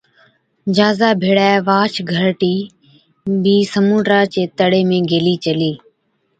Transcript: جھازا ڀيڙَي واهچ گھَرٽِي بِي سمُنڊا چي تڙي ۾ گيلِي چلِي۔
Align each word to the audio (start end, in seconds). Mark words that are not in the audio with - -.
جھازا 0.75 1.09
ڀيڙَي 1.21 1.51
واهچ 1.67 1.93
گھَرٽِي 2.13 2.55
بِي 3.41 3.55
سمُنڊا 3.71 4.19
چي 4.33 4.41
تڙي 4.57 4.81
۾ 5.01 5.01
گيلِي 5.09 5.35
چلِي۔ 5.43 5.71